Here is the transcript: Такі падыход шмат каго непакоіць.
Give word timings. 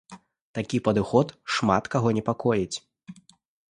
Такі 0.59 0.77
падыход 0.87 1.35
шмат 1.59 1.83
каго 1.97 2.09
непакоіць. 2.19 2.77